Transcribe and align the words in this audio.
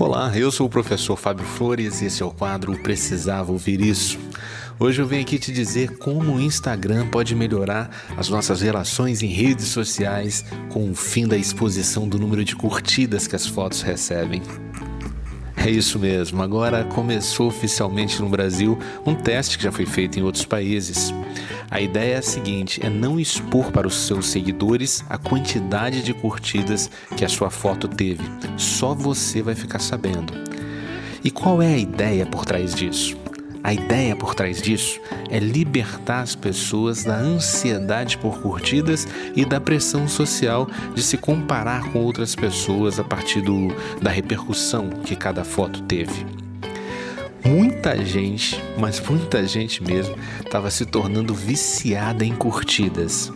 Olá, 0.00 0.30
eu 0.36 0.52
sou 0.52 0.68
o 0.68 0.70
professor 0.70 1.16
Fábio 1.16 1.44
Flores 1.44 2.00
e 2.00 2.04
esse 2.04 2.22
é 2.22 2.24
o 2.24 2.30
quadro 2.30 2.72
Precisava 2.78 3.50
Ouvir 3.50 3.80
Isso. 3.80 4.16
Hoje 4.78 5.02
eu 5.02 5.06
venho 5.08 5.22
aqui 5.22 5.40
te 5.40 5.50
dizer 5.50 5.98
como 5.98 6.36
o 6.36 6.40
Instagram 6.40 7.08
pode 7.08 7.34
melhorar 7.34 7.90
as 8.16 8.28
nossas 8.28 8.60
relações 8.60 9.24
em 9.24 9.26
redes 9.26 9.66
sociais 9.66 10.44
com 10.68 10.88
o 10.88 10.94
fim 10.94 11.26
da 11.26 11.36
exposição 11.36 12.08
do 12.08 12.16
número 12.16 12.44
de 12.44 12.54
curtidas 12.54 13.26
que 13.26 13.34
as 13.34 13.44
fotos 13.44 13.82
recebem. 13.82 14.40
É 15.56 15.68
isso 15.68 15.98
mesmo, 15.98 16.40
agora 16.40 16.84
começou 16.84 17.48
oficialmente 17.48 18.22
no 18.22 18.28
Brasil 18.28 18.78
um 19.04 19.16
teste 19.16 19.58
que 19.58 19.64
já 19.64 19.72
foi 19.72 19.84
feito 19.84 20.16
em 20.16 20.22
outros 20.22 20.44
países. 20.44 21.12
A 21.70 21.80
ideia 21.80 22.14
é 22.14 22.18
a 22.18 22.22
seguinte: 22.22 22.80
é 22.84 22.88
não 22.88 23.20
expor 23.20 23.70
para 23.70 23.86
os 23.86 24.06
seus 24.06 24.28
seguidores 24.28 25.04
a 25.08 25.18
quantidade 25.18 26.02
de 26.02 26.14
curtidas 26.14 26.90
que 27.16 27.24
a 27.24 27.28
sua 27.28 27.50
foto 27.50 27.86
teve. 27.86 28.24
Só 28.56 28.94
você 28.94 29.42
vai 29.42 29.54
ficar 29.54 29.78
sabendo. 29.78 30.32
E 31.22 31.30
qual 31.30 31.60
é 31.60 31.74
a 31.74 31.78
ideia 31.78 32.24
por 32.24 32.44
trás 32.44 32.74
disso? 32.74 33.16
A 33.62 33.74
ideia 33.74 34.16
por 34.16 34.34
trás 34.34 34.62
disso 34.62 35.00
é 35.28 35.38
libertar 35.38 36.20
as 36.22 36.34
pessoas 36.34 37.04
da 37.04 37.16
ansiedade 37.16 38.16
por 38.16 38.40
curtidas 38.40 39.06
e 39.34 39.44
da 39.44 39.60
pressão 39.60 40.08
social 40.08 40.68
de 40.94 41.02
se 41.02 41.18
comparar 41.18 41.92
com 41.92 41.98
outras 41.98 42.34
pessoas 42.34 42.98
a 42.98 43.04
partir 43.04 43.42
do, 43.42 43.68
da 44.00 44.10
repercussão 44.10 44.88
que 44.88 45.16
cada 45.16 45.44
foto 45.44 45.82
teve. 45.82 46.47
Muita 47.44 48.04
gente, 48.04 48.62
mas 48.78 49.00
muita 49.00 49.46
gente 49.46 49.82
mesmo, 49.82 50.16
estava 50.44 50.70
se 50.70 50.84
tornando 50.84 51.34
viciada 51.34 52.24
em 52.24 52.34
curtidas. 52.34 53.32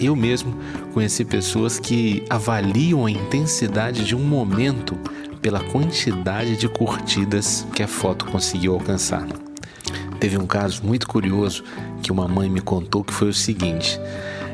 Eu 0.00 0.16
mesmo 0.16 0.56
conheci 0.92 1.24
pessoas 1.24 1.78
que 1.78 2.24
avaliam 2.28 3.06
a 3.06 3.10
intensidade 3.10 4.04
de 4.04 4.16
um 4.16 4.24
momento 4.24 4.98
pela 5.40 5.60
quantidade 5.60 6.56
de 6.56 6.68
curtidas 6.68 7.66
que 7.74 7.82
a 7.82 7.88
foto 7.88 8.24
conseguiu 8.26 8.74
alcançar. 8.74 9.26
Teve 10.18 10.38
um 10.38 10.46
caso 10.46 10.82
muito 10.82 11.06
curioso 11.06 11.62
que 12.02 12.10
uma 12.10 12.26
mãe 12.26 12.48
me 12.48 12.60
contou 12.60 13.04
que 13.04 13.12
foi 13.12 13.28
o 13.28 13.34
seguinte: 13.34 14.00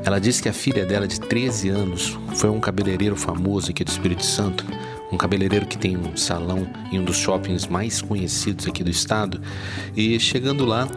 ela 0.05 0.19
disse 0.21 0.43
que 0.43 0.49
a 0.49 0.53
filha 0.53 0.85
dela 0.85 1.07
de 1.07 1.21
13 1.21 1.69
anos 1.69 2.19
foi 2.35 2.51
um 2.51 2.59
cabeleireiro 2.59 3.17
famoso 3.17 3.71
aqui 3.71 3.85
do 3.85 3.91
Espírito 3.91 4.25
Santo, 4.25 4.65
um 5.13 5.17
cabeleireiro 5.17 5.67
que 5.67 5.79
tem 5.79 5.97
um 5.97 6.17
salão 6.17 6.67
em 6.91 6.99
um 6.99 7.05
dos 7.05 7.17
shoppings 7.17 7.67
mais 7.67 8.01
conhecidos 8.01 8.67
aqui 8.67 8.83
do 8.85 8.91
estado, 8.91 9.41
e 9.97 10.19
chegando 10.19 10.65
lá, 10.65 10.89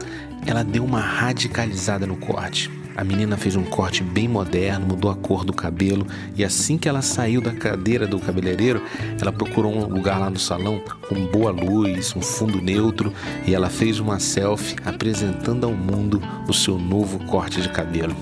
ela 0.46 0.64
deu 0.64 0.84
uma 0.84 1.00
radicalizada 1.00 2.06
no 2.06 2.18
corte. 2.18 2.70
A 2.96 3.04
menina 3.04 3.36
fez 3.38 3.56
um 3.56 3.64
corte 3.64 4.04
bem 4.04 4.28
moderno, 4.28 4.86
mudou 4.86 5.10
a 5.10 5.16
cor 5.16 5.44
do 5.44 5.52
cabelo 5.52 6.06
e 6.36 6.44
assim 6.44 6.78
que 6.78 6.88
ela 6.88 7.02
saiu 7.02 7.42
da 7.42 7.52
cadeira 7.52 8.06
do 8.06 8.20
cabeleireiro, 8.20 8.84
ela 9.20 9.32
procurou 9.32 9.76
um 9.76 9.88
lugar 9.88 10.20
lá 10.20 10.30
no 10.30 10.38
salão 10.38 10.80
com 11.10 11.26
boa 11.26 11.50
luz, 11.50 12.16
um 12.16 12.22
fundo 12.22 12.62
neutro 12.62 13.12
e 13.48 13.56
ela 13.56 13.70
fez 13.70 14.00
uma 14.00 14.20
selfie 14.20 14.76
apresentando 14.86 15.66
ao 15.66 15.74
mundo 15.74 16.22
o 16.48 16.54
seu 16.54 16.78
novo 16.78 17.18
corte 17.26 17.62
de 17.62 17.70
cabelo. 17.70 18.16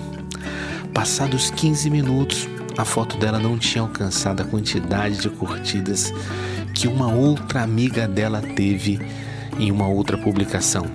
Passados 0.94 1.50
15 1.50 1.90
minutos, 1.90 2.48
a 2.76 2.84
foto 2.84 3.16
dela 3.16 3.38
não 3.38 3.58
tinha 3.58 3.82
alcançado 3.82 4.40
a 4.40 4.44
quantidade 4.44 5.18
de 5.18 5.28
curtidas 5.28 6.12
que 6.74 6.88
uma 6.88 7.12
outra 7.12 7.62
amiga 7.62 8.08
dela 8.08 8.40
teve 8.40 9.00
em 9.58 9.70
uma 9.70 9.86
outra 9.86 10.16
publicação. 10.16 10.86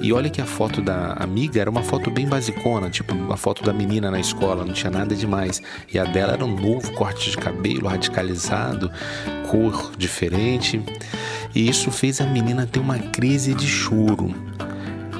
E 0.00 0.12
olha 0.12 0.30
que 0.30 0.40
a 0.40 0.46
foto 0.46 0.80
da 0.80 1.14
amiga 1.14 1.60
era 1.60 1.68
uma 1.68 1.82
foto 1.82 2.08
bem 2.08 2.28
basicona, 2.28 2.88
tipo 2.88 3.12
uma 3.12 3.36
foto 3.36 3.64
da 3.64 3.72
menina 3.72 4.10
na 4.10 4.20
escola, 4.20 4.64
não 4.64 4.72
tinha 4.72 4.90
nada 4.90 5.14
demais. 5.14 5.60
E 5.92 5.98
a 5.98 6.04
dela 6.04 6.34
era 6.34 6.44
um 6.44 6.54
novo 6.54 6.92
corte 6.92 7.32
de 7.32 7.36
cabelo, 7.36 7.88
radicalizado, 7.88 8.90
cor 9.50 9.90
diferente. 9.98 10.80
E 11.52 11.68
isso 11.68 11.90
fez 11.90 12.20
a 12.20 12.26
menina 12.26 12.64
ter 12.64 12.78
uma 12.78 12.98
crise 12.98 13.54
de 13.54 13.66
choro. 13.66 14.32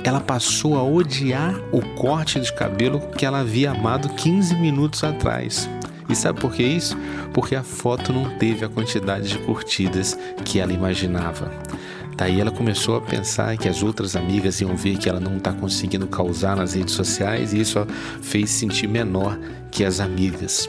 Ela 0.04 0.20
passou 0.20 0.78
a 0.78 0.82
odiar 0.82 1.54
o 1.72 1.82
corte 1.96 2.38
de 2.38 2.52
cabelo 2.52 3.00
que 3.00 3.26
ela 3.26 3.40
havia 3.40 3.72
amado 3.72 4.08
15 4.10 4.54
minutos 4.54 5.02
atrás. 5.02 5.68
E 6.08 6.16
sabe 6.16 6.40
por 6.40 6.52
que 6.52 6.62
isso? 6.62 6.96
Porque 7.32 7.54
a 7.54 7.62
foto 7.62 8.12
não 8.12 8.38
teve 8.38 8.64
a 8.64 8.68
quantidade 8.68 9.28
de 9.28 9.38
curtidas 9.38 10.18
que 10.44 10.58
ela 10.58 10.72
imaginava. 10.72 11.52
Daí 12.16 12.40
ela 12.40 12.50
começou 12.50 12.96
a 12.96 13.00
pensar 13.00 13.56
que 13.56 13.68
as 13.68 13.82
outras 13.82 14.16
amigas 14.16 14.60
iam 14.60 14.74
ver 14.74 14.98
que 14.98 15.08
ela 15.08 15.20
não 15.20 15.36
está 15.36 15.52
conseguindo 15.52 16.06
causar 16.08 16.56
nas 16.56 16.74
redes 16.74 16.94
sociais 16.94 17.52
e 17.52 17.60
isso 17.60 17.78
a 17.78 17.86
fez 18.20 18.50
sentir 18.50 18.88
menor 18.88 19.38
que 19.70 19.84
as 19.84 20.00
amigas. 20.00 20.68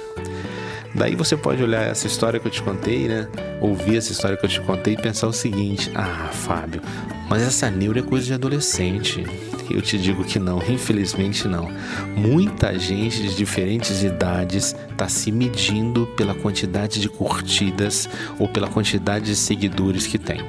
Daí 0.94 1.16
você 1.16 1.35
pode 1.35 1.63
olhar 1.63 1.83
essa 1.83 2.05
história 2.05 2.39
que 2.39 2.47
eu 2.47 2.51
te 2.51 2.61
contei, 2.61 3.07
né? 3.07 3.28
Ouvir 3.61 3.97
essa 3.97 4.11
história 4.11 4.38
que 4.38 4.45
eu 4.45 4.49
te 4.49 4.61
contei 4.61 4.94
e 4.94 4.97
pensar 4.97 5.28
o 5.28 5.33
seguinte: 5.33 5.91
ah, 5.95 6.29
Fábio, 6.31 6.81
mas 7.28 7.41
essa 7.41 7.69
neura 7.69 7.99
é 7.99 8.03
coisa 8.03 8.28
de 8.28 8.33
adolescente. 8.33 9.23
Eu 9.69 9.81
te 9.81 9.97
digo 9.97 10.24
que 10.24 10.40
não, 10.40 10.62
infelizmente 10.69 11.47
não. 11.47 11.72
Muita 12.16 12.78
gente 12.78 13.22
de 13.22 13.35
diferentes 13.35 14.03
idades 14.03 14.75
está 14.91 15.07
se 15.07 15.31
medindo 15.31 16.07
pela 16.18 16.34
quantidade 16.34 17.00
de 17.00 17.09
curtidas 17.09 18.09
ou 18.38 18.47
pela 18.47 18.68
quantidade 18.68 19.25
de 19.25 19.35
seguidores 19.35 20.08
que 20.08 20.18
tem. 20.18 20.41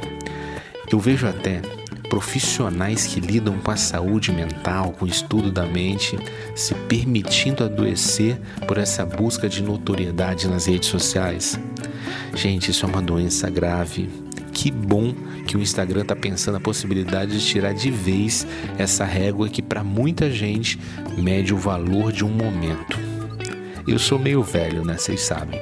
Eu 0.91 0.99
vejo 0.99 1.27
até 1.27 1.63
profissionais 2.11 3.07
que 3.07 3.21
lidam 3.21 3.57
com 3.61 3.71
a 3.71 3.77
saúde 3.77 4.33
mental, 4.33 4.91
com 4.91 5.05
o 5.05 5.09
estudo 5.09 5.53
da 5.53 5.65
mente, 5.65 6.19
se 6.57 6.75
permitindo 6.75 7.63
adoecer 7.63 8.39
por 8.67 8.77
essa 8.77 9.07
busca 9.07 9.49
de 9.49 9.63
notoriedade 9.63 10.49
nas 10.49 10.67
redes 10.67 10.89
sociais. 10.89 11.59
Gente, 12.35 12.73
isso 12.73 12.85
é 12.85 12.89
uma 12.89 13.01
doença 13.01 13.49
grave. 13.49 14.11
Que 14.61 14.71
bom 14.71 15.15
que 15.47 15.57
o 15.57 15.63
Instagram 15.63 16.03
está 16.03 16.15
pensando 16.15 16.59
a 16.59 16.61
possibilidade 16.61 17.33
de 17.33 17.43
tirar 17.43 17.73
de 17.73 17.91
vez 17.91 18.47
essa 18.77 19.07
régua 19.07 19.49
que 19.49 19.63
para 19.63 19.83
muita 19.83 20.31
gente 20.31 20.79
mede 21.17 21.55
o 21.55 21.57
valor 21.57 22.13
de 22.13 22.27
um 22.27 22.29
momento. 22.29 22.99
Eu 23.89 23.99
sou 23.99 24.19
meio 24.19 24.43
velho, 24.43 24.85
né? 24.85 24.99
Vocês 24.99 25.23
sabem. 25.23 25.59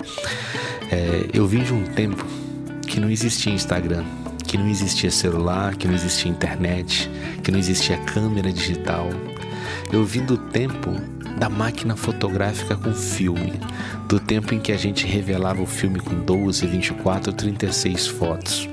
É, 0.91 1.29
eu 1.33 1.47
vim 1.47 1.63
de 1.63 1.73
um 1.73 1.85
tempo 1.85 2.27
que 2.89 2.99
não 2.99 3.09
existia 3.09 3.53
Instagram 3.53 4.05
que 4.45 4.59
não 4.59 4.67
existia 4.67 5.11
celular, 5.11 5.77
que 5.77 5.87
não 5.87 5.95
existia 5.95 6.31
internet, 6.31 7.09
que 7.45 7.53
não 7.53 7.59
existia 7.59 7.99
câmera 7.99 8.51
digital. 8.51 9.11
Eu 9.93 10.05
vim 10.05 10.25
do 10.25 10.39
tempo 10.39 10.91
da 11.39 11.49
máquina 11.49 11.97
fotográfica 11.97 12.77
com 12.77 12.93
filme, 12.93 13.61
do 14.09 14.19
tempo 14.19 14.55
em 14.55 14.59
que 14.59 14.73
a 14.73 14.77
gente 14.77 15.07
revelava 15.07 15.63
o 15.63 15.67
filme 15.67 16.01
com 16.01 16.15
12, 16.15 16.67
24, 16.67 17.33
36 17.33 18.07
fotos. 18.09 18.69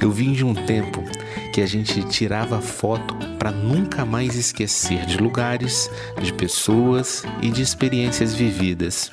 Eu 0.00 0.10
vim 0.10 0.32
de 0.32 0.44
um 0.44 0.54
tempo 0.54 1.04
que 1.52 1.60
a 1.60 1.66
gente 1.66 2.02
tirava 2.04 2.60
foto 2.60 3.14
para 3.38 3.50
nunca 3.50 4.04
mais 4.04 4.34
esquecer 4.34 5.06
de 5.06 5.18
lugares, 5.18 5.90
de 6.20 6.32
pessoas 6.32 7.22
e 7.40 7.50
de 7.50 7.62
experiências 7.62 8.34
vividas. 8.34 9.10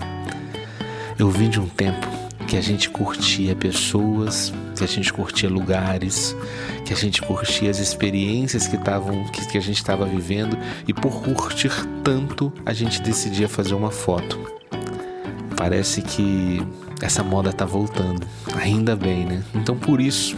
Eu 1.19 1.29
vim 1.29 1.49
de 1.49 1.59
um 1.59 1.67
tempo 1.67 2.16
que 2.47 2.55
a 2.55 2.61
gente 2.61 2.89
curtia 2.89 3.53
pessoas, 3.55 4.53
que 4.75 4.83
a 4.83 4.87
gente 4.87 5.11
curtia 5.11 5.49
lugares, 5.49 6.35
que 6.85 6.93
a 6.93 6.95
gente 6.95 7.21
curtia 7.21 7.69
as 7.69 7.77
experiências 7.77 8.67
que, 8.67 8.77
tavam, 8.77 9.25
que, 9.25 9.45
que 9.49 9.57
a 9.57 9.61
gente 9.61 9.77
estava 9.77 10.05
vivendo 10.05 10.57
e 10.87 10.93
por 10.93 11.21
curtir 11.21 11.71
tanto 12.03 12.51
a 12.65 12.71
gente 12.71 13.01
decidia 13.01 13.49
fazer 13.49 13.73
uma 13.73 13.91
foto. 13.91 14.39
Parece 15.57 16.01
que 16.01 16.65
essa 17.01 17.21
moda 17.21 17.51
tá 17.51 17.65
voltando, 17.65 18.25
ainda 18.55 18.95
bem, 18.95 19.25
né? 19.25 19.43
Então 19.53 19.77
por 19.77 19.99
isso, 19.99 20.35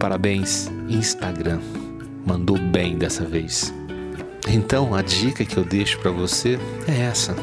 parabéns 0.00 0.68
Instagram, 0.88 1.60
mandou 2.26 2.58
bem 2.58 2.98
dessa 2.98 3.24
vez. 3.24 3.72
Então 4.48 4.94
a 4.94 5.02
dica 5.02 5.44
que 5.44 5.56
eu 5.56 5.64
deixo 5.64 5.98
para 6.00 6.10
você 6.10 6.58
é 6.88 7.02
essa 7.02 7.36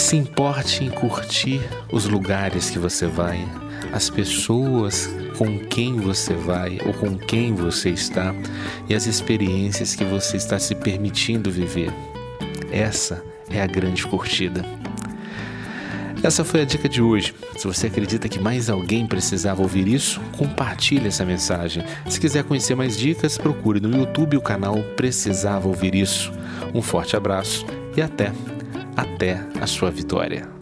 se 0.00 0.16
importe 0.16 0.82
em 0.82 0.88
curtir 0.88 1.60
os 1.92 2.06
lugares 2.06 2.70
que 2.70 2.78
você 2.78 3.06
vai, 3.06 3.46
as 3.92 4.08
pessoas 4.08 5.08
com 5.36 5.58
quem 5.58 5.96
você 5.96 6.32
vai 6.34 6.80
ou 6.86 6.94
com 6.94 7.16
quem 7.16 7.54
você 7.54 7.90
está 7.90 8.34
e 8.88 8.94
as 8.94 9.06
experiências 9.06 9.94
que 9.94 10.04
você 10.04 10.36
está 10.38 10.58
se 10.58 10.74
permitindo 10.74 11.50
viver. 11.50 11.92
Essa 12.72 13.22
é 13.50 13.60
a 13.62 13.66
grande 13.66 14.06
curtida. 14.06 14.64
Essa 16.22 16.44
foi 16.44 16.62
a 16.62 16.64
dica 16.64 16.88
de 16.88 17.00
hoje. 17.00 17.34
Se 17.56 17.66
você 17.66 17.86
acredita 17.86 18.28
que 18.28 18.38
mais 18.38 18.68
alguém 18.68 19.06
precisava 19.06 19.62
ouvir 19.62 19.86
isso, 19.86 20.20
compartilhe 20.36 21.08
essa 21.08 21.24
mensagem. 21.24 21.84
Se 22.08 22.18
quiser 22.18 22.44
conhecer 22.44 22.74
mais 22.74 22.96
dicas, 22.96 23.38
procure 23.38 23.80
no 23.80 23.96
YouTube 23.96 24.36
o 24.36 24.42
canal 24.42 24.82
Precisava 24.96 25.68
Ouvir 25.68 25.94
Isso. 25.94 26.32
Um 26.74 26.82
forte 26.82 27.16
abraço 27.16 27.66
e 27.96 28.02
até! 28.02 28.59
Até 28.96 29.40
a 29.60 29.66
sua 29.66 29.90
vitória. 29.90 30.59